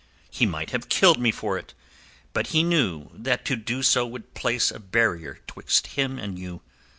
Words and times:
He 0.31 0.47
might 0.47 0.71
have 0.71 0.89
killed 0.89 1.19
me 1.19 1.29
for't; 1.29 1.75
but 2.33 2.47
he 2.47 2.63
knew 2.63 3.11
that 3.13 3.45
to 3.45 3.55
do 3.55 3.83
so 3.83 4.03
would 4.07 4.33
place 4.33 4.71
a 4.71 4.79
barrier 4.79 5.41
'twixt 5.45 5.85
him 5.95 6.17
and 6.17 6.39
you. 6.39 6.63